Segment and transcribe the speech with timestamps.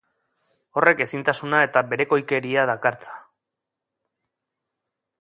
[0.79, 3.17] Horrek ezintasuna eta berekoikeria dakartza.